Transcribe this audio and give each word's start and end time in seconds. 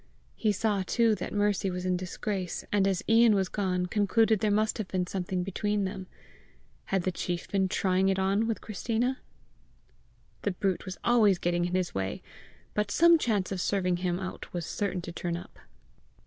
He 0.35 0.51
saw 0.51 0.81
too 0.81 1.13
that 1.13 1.31
Mercy 1.31 1.69
was 1.69 1.85
in 1.85 1.95
disgrace; 1.95 2.65
and, 2.71 2.87
as 2.87 3.03
Ian 3.07 3.35
was 3.35 3.49
gone, 3.49 3.85
concluded 3.85 4.39
there 4.39 4.49
must 4.49 4.79
have 4.79 4.87
been 4.87 5.05
something 5.05 5.43
between 5.43 5.83
them: 5.83 6.07
had 6.85 7.03
the 7.03 7.11
chief 7.11 7.47
been 7.47 7.69
"trying 7.69 8.09
it 8.09 8.17
on 8.17 8.47
with" 8.47 8.61
Christina? 8.61 9.19
The 10.41 10.53
brute 10.53 10.85
was 10.85 10.97
always 11.03 11.37
getting 11.37 11.65
in 11.65 11.75
his 11.75 11.93
way! 11.93 12.23
But 12.73 12.89
some 12.89 13.19
chance 13.19 13.51
of 13.51 13.61
serving 13.61 13.97
him 13.97 14.19
out 14.19 14.51
was 14.51 14.65
certain 14.65 15.03
to 15.03 15.11
turn, 15.11 15.37
up! 15.37 15.59